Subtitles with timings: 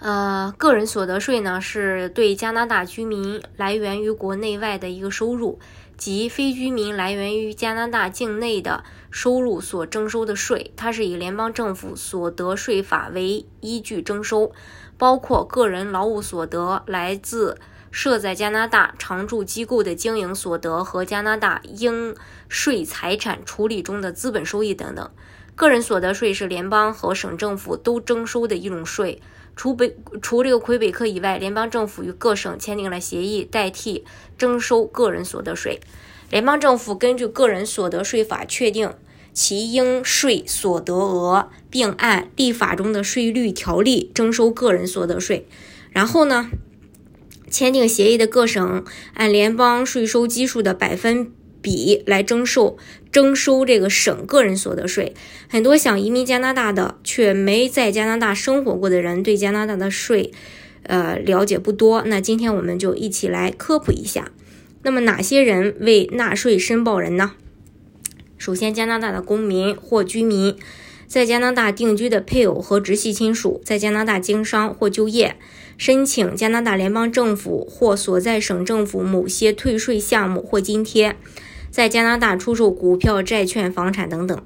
[0.00, 5.58] 呃，个人所得税呢，是对加拿大居民来源于国内外的一个收入，
[5.96, 10.70] 及非居民来源于加拿大境内的收入所征收的税。
[10.76, 14.52] 它是以联邦政府所得税法为依据征收，
[14.96, 17.58] 包括个人劳务所得、来自
[17.90, 22.14] 设在加拿大常住机构的经营所得和加拿大应
[22.48, 25.10] 税财产处理中的资本收益等等。
[25.56, 29.20] 个人所得税是联邦和省政府都征收的一种税。
[29.58, 34.04] 除北除这个魁北克以外，联邦政府与各省签订了协议，代替
[34.38, 35.80] 征收个人所得税。
[36.30, 38.94] 联邦政府根据个人所得税法确定
[39.32, 45.48] 其应税所得额，并按立法中的税率条例征收个人所得税。
[45.90, 46.50] 然后呢，
[47.50, 48.84] 签订协议的各省
[49.14, 51.32] 按联邦税收基数的百分。
[51.60, 52.78] 比来征收
[53.10, 55.14] 征收这个省个人所得税，
[55.48, 60.30] 很多想移民加拿大的却没在加拿大生活过的人对加拿大的税，
[60.82, 62.02] 呃了解不多。
[62.04, 64.30] 那今天我们就一起来科普一下。
[64.82, 67.32] 那么哪些人为纳税申报人呢？
[68.36, 70.56] 首先，加拿大的公民或居民，
[71.08, 75.36] 在加拿大定居的配偶和直系亲属，在加拿大经商或就业，
[75.76, 81.16] 申请加拿大联邦政府或所在省政府某些退税项目或津贴。
[81.70, 84.42] 在加拿大出售股票、债券、房产等等，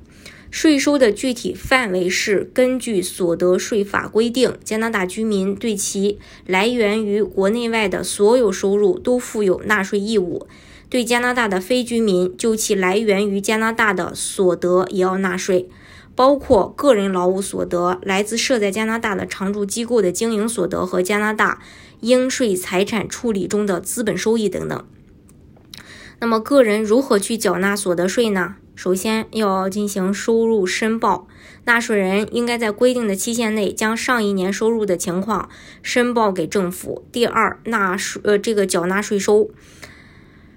[0.50, 4.54] 税收的具体范围是根据所得税法规定。
[4.64, 10.46] 加拿大居民对其来源于国内外的所有收入都负有纳税义务。
[10.90, 15.70] 对加拿大的非居民，就其来源于加拿大的所得也要纳税，
[16.14, 21.62] 包括个人劳务所得、来自设在加拿大的常住机构的经营所得和加拿大
[22.00, 24.84] 应税财产处理中的资本收益等等。
[26.22, 28.54] 那么，个人如何去缴纳所得税呢？
[28.76, 31.26] 首先要进行收入申报，
[31.64, 35.48] 纳税人应该在规定的期限内将上一年收入的情况
[35.82, 37.04] 申报给政府。
[37.10, 39.50] 第二，纳税呃这个缴纳税收，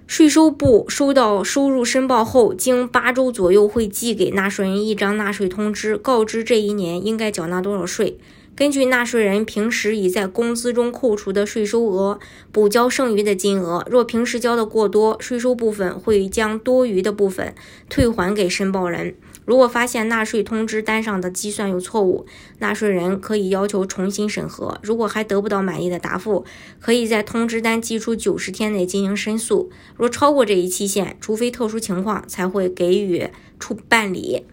[0.06, 8.20] 税收部收到收入申报后，经八周左右会寄给纳税人一张纳税通知，告知这一年应该缴纳多少税。
[8.56, 12.20] 根据纳税人平时已在工资中扣除的税收额，
[12.54, 13.86] 补交剩余的金额。
[13.90, 17.54] 若平时交的过多，税收部分会将多余的部分
[17.90, 19.14] 退还给申报人。
[19.44, 22.26] 如果发现纳税通知单上的计算有错误，
[22.60, 24.80] 纳税人可以要求重新审核。
[24.82, 26.46] 如果还得不到满意的答复，
[26.80, 29.70] 可以在通知单寄出九十天内进行申诉。
[29.98, 33.28] 若超过这一期限，除非特殊情况，才会给予
[33.60, 34.46] 处办理。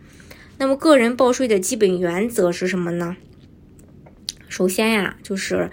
[0.58, 3.16] 那么，个人报税的基本原则是什么呢？
[4.52, 5.70] 首先呀，就是，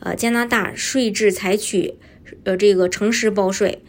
[0.00, 1.94] 呃，加拿大税制采取，
[2.42, 3.80] 呃，这个诚实报税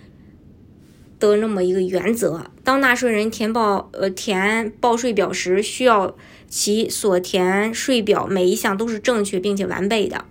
[1.19, 2.45] 的那么一个原则。
[2.63, 6.15] 当纳税人填报，呃，填报税表时，需要
[6.47, 10.23] 其所填税表每一项都是正确并且完备的。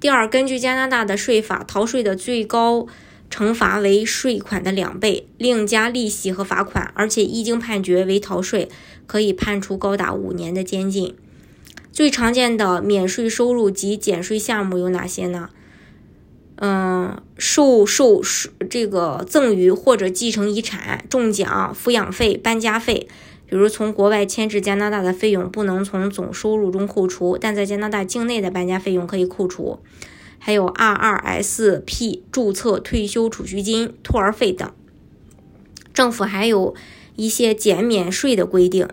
[0.00, 2.86] 第二，根据加拿大的税法，逃税的最高
[3.30, 8.70] 惩罚为税款的两倍，另加利息和罚款，而且一经判决为逃税，
[9.06, 11.14] 可以判处高达五年的监禁。
[11.92, 15.50] 最常见的免税收入及减税项目有哪些呢？
[16.56, 18.22] 嗯，受受
[18.70, 23.08] 这个赠与或者继承遗产、中奖、抚养费、搬家费，
[23.46, 29.80] 比如从国外迁至加拿大的费用不能从总收入中扣除，但在加拿大境内的搬家费用可以扣除。
[30.38, 34.70] 还有 RRSP 注册退休储蓄金、托儿费等。
[35.92, 36.74] 政府还有
[37.16, 38.88] 一些减免税的规定。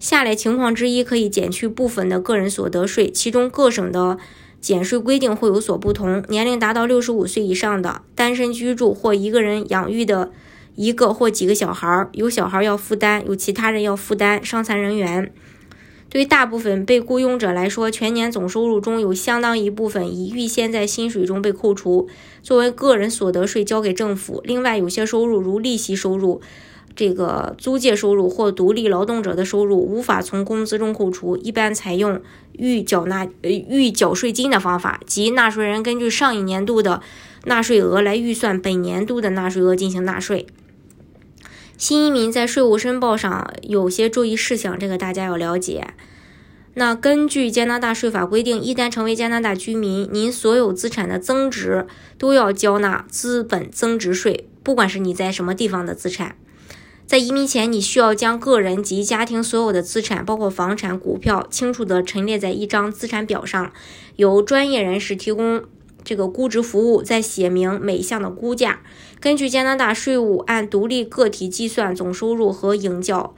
[0.00, 4.16] 下列情况之一可以减去部分的个人所得税，其中各省的
[4.60, 6.22] 减税规定会有所不同。
[6.28, 10.30] 年龄达到六十五岁以上的单身居住或一个人养育的
[10.76, 14.44] 一个或几个小孩儿，有小孩儿要负担，有其他人要负担。
[14.44, 15.32] 伤残人员，
[16.08, 22.08] 对大部分被雇佣者来说，全年总收入中有相当一部分已预先在薪水中被扣除，
[22.40, 24.40] 作为个人所得税交给政府。
[24.44, 26.40] 另外，有些收入如利息收入。
[26.98, 32.20] 这个租借收入或独立劳动者的收入无法从工资中扣除，一般采用
[32.54, 37.00] 预缴纳呃预缴税金的方法，即纳税人根据上一年度的
[37.44, 40.48] 纳税额来预算本年度的纳税额进行纳税。
[41.76, 45.94] 新移民在税务申报上有些注意事项，这个大家要了解。
[46.74, 51.86] 那根据加拿大税法规定，一旦成为加拿大居民，您所有资产的增值
[52.18, 56.34] 都要交纳资本增值税，不管是你在什么地方的资产。
[57.08, 63.72] 在移民前，你需要将个人及家庭所有的资产，包括房产、股票，清楚地陈列在一张资产表上，
[64.16, 65.62] 由专业人士提供
[66.04, 68.80] 这个估值服务，再写明每项的估价。
[69.20, 73.34] 根据加拿大税务，按独立个体计算总收入和应缴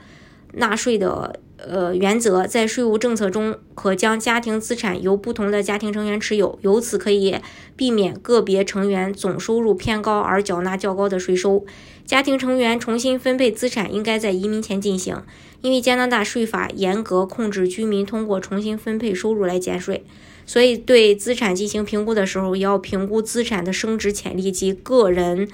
[0.55, 1.39] 纳税的。
[1.63, 7.35] 呃，原则在税务政策中，可将家庭资产由不同的家庭成员持有，由此可以
[7.75, 11.63] 避免个别成员总收入偏高而缴纳较高的税收。
[12.11, 15.23] 家庭成员重新分配资产应该在移民前进行，
[15.61, 20.03] 因为加拿大税法严格控制居民通过重新分配收入来减税，
[20.45, 25.47] 所以对资产进行评估的时候，也要评估资产的升值潜力及个人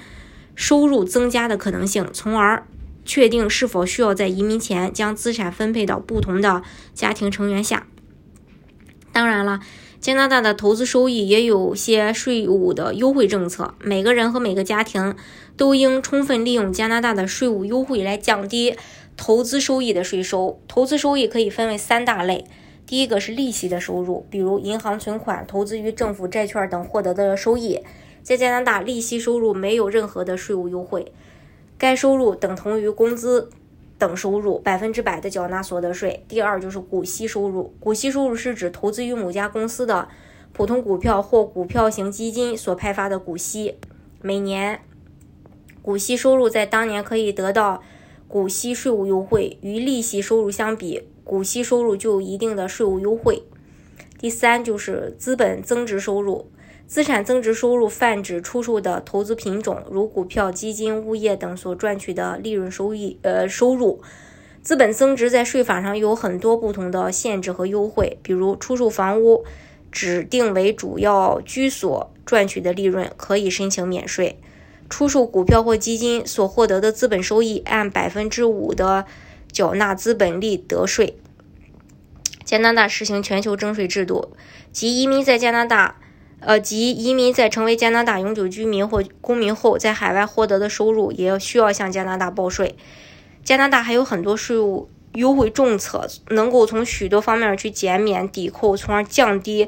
[0.55, 2.65] 收入增加的可能性，从而。
[3.05, 6.61] 确定是否需要在移民前将资产分配到不同的
[6.93, 7.87] 家庭成员下。
[9.13, 9.61] 当然了，
[9.99, 15.15] 加拿大的投资收益也有些税务的优惠政策，每个人和每个家庭
[15.57, 18.75] 都应充分利用加拿大的税务优惠来降低
[19.17, 20.59] 投资收益的税收。
[20.67, 22.45] 投资收益可以分为三大类，
[22.85, 27.81] 第一个是利息的收入，比如银行存款、投资于政府债券等获得的收益，
[28.21, 31.11] 在加拿大利息收入没有任何的税务优惠。
[31.79, 33.49] 该收入等同于工资
[33.97, 36.23] 等收入，百分之百的缴纳所得税。
[36.27, 40.07] 第二就是股息收入，股息收入是指投资于某家公司的
[40.53, 43.75] 普通股票或股票型基金所派发的股息，
[44.21, 44.81] 每年
[45.81, 47.81] 股息收入在当年可以得到
[48.27, 53.43] 股息税务优惠，与利息收入相比，股息收入就有一定的税务优惠。
[54.19, 56.49] 第三就是资本增值收入。
[56.87, 63.19] 资产增值收入泛指出售的投资品种，如股票、基金、物业等所赚取的利润收益。
[63.23, 64.01] 呃，收入。
[64.61, 69.45] 资本增值在税法上有很多不同的限制和优惠，比如出售房屋
[69.91, 74.37] 指定为主要居所赚取的利润可以申请免税；
[74.89, 79.05] 出售股票或基金所获得的资本收益，按百分之五的
[79.51, 81.17] 缴纳资本利得税。
[82.45, 84.29] 加拿大实行全球征税制度，
[84.71, 85.97] 即移民在加拿大。
[86.39, 92.75] 呃，即移民在成为加拿大永久居民或公民后，在海外获得的收入也需要向加拿大报税。
[93.43, 99.67] 加拿大还有很多税务优惠政策，能够从许多方面去减免抵扣，从而降低。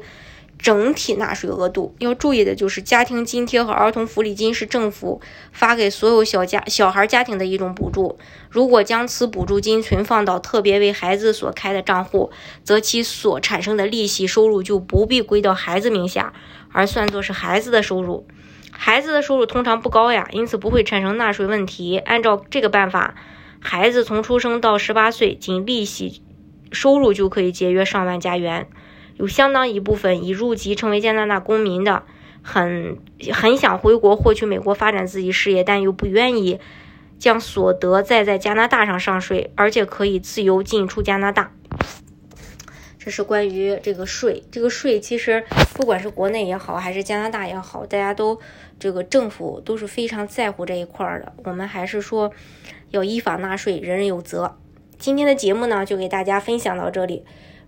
[0.60, 5.20] 整体纳税额度要注意的就是，家庭津贴和儿童福利金是政府
[5.52, 8.18] 发给所有小家小孩家庭的一种补助。
[8.50, 12.30] 如果将此补助金存放到特别为孩子所开的账户，
[12.62, 16.34] 则其所产生的利息收入就不必归到孩子名下，
[16.72, 18.26] 而算作是孩子的收入。
[18.70, 21.96] 孩子的收入通常不高呀，因此不会产生纳税问题。
[21.96, 23.14] 按照这个办法，
[23.60, 26.22] 孩子从出生到十八岁，仅利息
[26.70, 28.68] 收入就可以节约上万加元。
[29.20, 32.04] 有相当一部分已入籍成为加拿大公民的，
[32.40, 32.96] 很
[33.34, 36.58] 很想回国获取美国发展自己事业，但又不愿意
[37.18, 41.52] 将所得再在加拿大上上税，而且可以自由进出加拿大。
[42.98, 44.42] 这是关于这个税。
[44.50, 45.44] 这个税其实
[45.74, 48.40] 不管是国内也好，还是加拿大也好，大家都
[48.78, 51.34] 这个政府都是非常在乎这一块的。
[51.44, 52.32] 我们还是说
[52.88, 54.56] 要依法纳税，人人有责。
[54.98, 57.26] 今天的节目呢，就给大家分享到这里。